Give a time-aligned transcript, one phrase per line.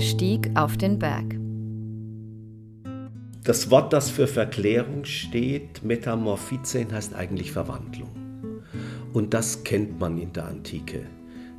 [0.00, 1.36] stieg auf den Berg.
[3.44, 8.10] Das Wort, das für Verklärung steht, Metamorphizein, heißt eigentlich Verwandlung.
[9.12, 11.00] Und das kennt man in der Antike.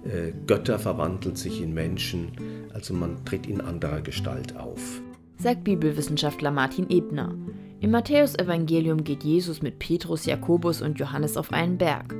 [0.06, 2.32] Äh, Götter verwandeln sich in Menschen,
[2.74, 5.02] also man tritt in anderer Gestalt auf.
[5.38, 7.36] Sagt Bibelwissenschaftler Martin Ebner.
[7.82, 12.16] Im Matthäusevangelium geht Jesus mit Petrus, Jakobus und Johannes auf einen Berg.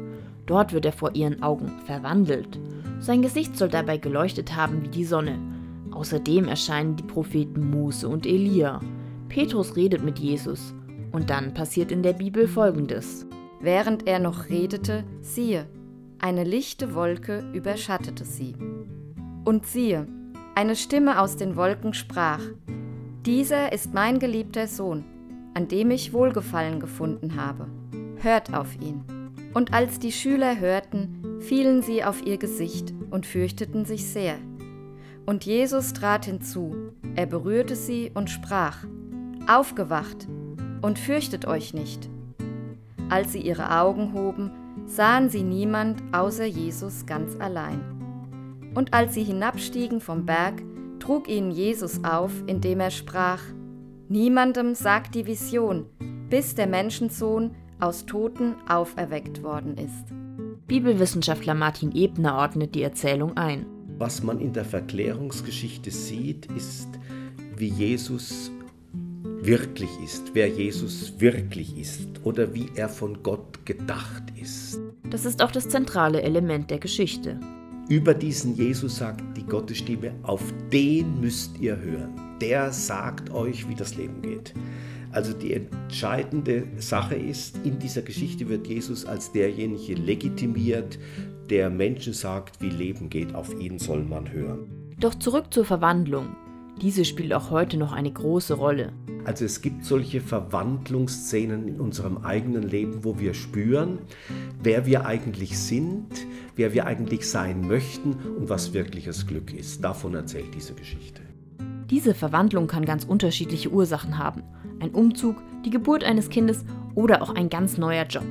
[0.46, 2.60] Dort wird er vor ihren Augen verwandelt.
[3.00, 5.53] Sein Gesicht soll dabei geleuchtet haben wie die Sonne.
[5.94, 8.80] Außerdem erscheinen die Propheten Mose und Elia.
[9.30, 10.74] Petrus redet mit Jesus.
[11.12, 13.28] Und dann passiert in der Bibel Folgendes.
[13.62, 15.68] Während er noch redete, siehe,
[16.20, 18.56] eine lichte Wolke überschattete sie.
[19.46, 20.08] Und siehe,
[20.56, 22.42] eine Stimme aus den Wolken sprach,
[23.26, 25.04] Dieser ist mein geliebter Sohn,
[25.54, 27.68] an dem ich Wohlgefallen gefunden habe.
[28.18, 29.04] Hört auf ihn.
[29.54, 34.38] Und als die Schüler hörten, fielen sie auf ihr Gesicht und fürchteten sich sehr.
[35.26, 36.76] Und Jesus trat hinzu,
[37.16, 38.86] er berührte sie und sprach,
[39.48, 40.28] Aufgewacht
[40.82, 42.10] und fürchtet euch nicht.
[43.10, 44.52] Als sie ihre Augen hoben,
[44.86, 47.80] sahen sie niemand außer Jesus ganz allein.
[48.76, 50.62] Und als sie hinabstiegen vom Berg,
[51.00, 53.42] trug ihnen Jesus auf, indem er sprach,
[54.10, 55.86] Niemandem sagt die Vision,
[56.30, 60.14] bis der Menschensohn aus Toten auferweckt worden ist.
[60.68, 63.66] Bibelwissenschaftler Martin Ebner ordnet die Erzählung ein.
[63.98, 66.88] Was man in der Verklärungsgeschichte sieht, ist,
[67.58, 68.52] wie Jesus
[69.42, 74.80] wirklich ist, wer Jesus wirklich ist oder wie er von Gott gedacht ist.
[75.10, 77.40] Das ist auch das zentrale Element der Geschichte.
[77.90, 80.42] Über diesen Jesus sagt die Gottesstimme, auf
[80.72, 82.38] den müsst ihr hören.
[82.42, 84.54] Der sagt euch, wie das Leben geht.
[85.12, 90.98] Also die entscheidende Sache ist, in dieser Geschichte wird Jesus als derjenige legitimiert,
[91.54, 93.36] der Menschen sagt, wie Leben geht.
[93.36, 94.96] Auf ihn soll man hören.
[95.00, 96.36] Doch zurück zur Verwandlung.
[96.82, 98.92] Diese spielt auch heute noch eine große Rolle.
[99.24, 104.00] Also es gibt solche Verwandlungsszenen in unserem eigenen Leben, wo wir spüren,
[104.64, 106.08] wer wir eigentlich sind,
[106.56, 109.84] wer wir eigentlich sein möchten und was wirkliches Glück ist.
[109.84, 111.22] Davon erzählt diese Geschichte.
[111.88, 114.42] Diese Verwandlung kann ganz unterschiedliche Ursachen haben.
[114.80, 118.26] Ein Umzug, die Geburt eines Kindes oder auch ein ganz neuer Job.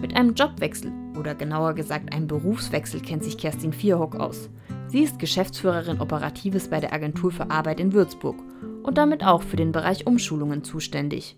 [0.00, 4.48] Mit einem Jobwechsel oder genauer gesagt einem Berufswechsel kennt sich Kerstin Vierhock aus.
[4.88, 8.36] Sie ist Geschäftsführerin Operatives bei der Agentur für Arbeit in Würzburg
[8.82, 11.36] und damit auch für den Bereich Umschulungen zuständig.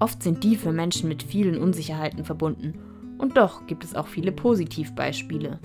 [0.00, 2.78] Oft sind die für Menschen mit vielen Unsicherheiten verbunden.
[3.18, 5.58] Und doch gibt es auch viele Positivbeispiele.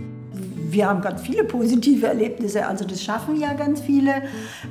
[0.73, 4.23] Wir haben ganz viele positive Erlebnisse, also das schaffen ja ganz viele.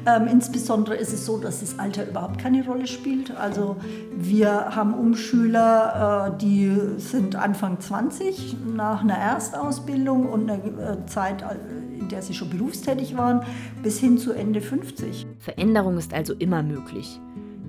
[0.04, 3.30] Ähm, insbesondere ist es so, dass das Alter überhaupt keine Rolle spielt.
[3.36, 3.76] Also
[4.12, 11.44] wir haben Umschüler, äh, die sind Anfang 20 nach einer Erstausbildung und einer äh, Zeit
[12.00, 13.42] in der sie schon berufstätig waren,
[13.82, 15.24] bis hin zu Ende 50.
[15.38, 17.20] Veränderung ist also immer möglich.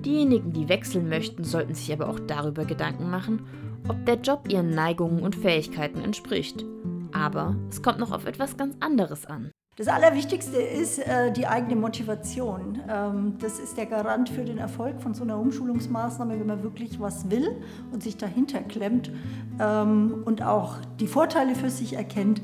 [0.04, 3.42] Diejenigen, die wechseln möchten, sollten sich aber auch darüber Gedanken machen,
[3.88, 6.64] ob der Job ihren Neigungen und Fähigkeiten entspricht.
[7.14, 9.50] Aber es kommt noch auf etwas ganz anderes an.
[9.76, 12.78] Das Allerwichtigste ist äh, die eigene Motivation.
[12.88, 17.00] Ähm, das ist der Garant für den Erfolg von so einer Umschulungsmaßnahme, wenn man wirklich
[17.00, 17.48] was will
[17.92, 19.10] und sich dahinter klemmt
[19.58, 22.40] ähm, und auch die Vorteile für sich erkennt,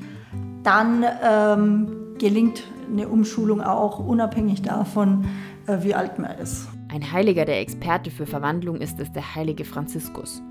[0.63, 5.25] dann ähm, gelingt eine Umschulung auch unabhängig davon,
[5.67, 6.67] äh, wie alt man ist.
[6.89, 10.41] Ein Heiliger, der Experte für Verwandlung ist, ist der heilige Franziskus.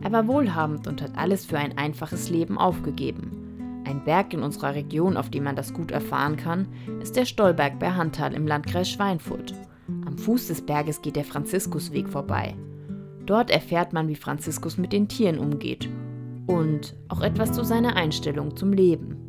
[0.00, 3.39] Er war wohlhabend und hat alles für ein einfaches Leben aufgegeben.
[3.90, 6.68] Ein Berg in unserer Region, auf dem man das gut erfahren kann,
[7.02, 9.52] ist der Stollberg bei Hantal im Landkreis Schweinfurt.
[10.06, 12.54] Am Fuß des Berges geht der Franziskusweg vorbei.
[13.26, 15.88] Dort erfährt man, wie Franziskus mit den Tieren umgeht
[16.46, 19.19] und auch etwas zu seiner Einstellung zum Leben.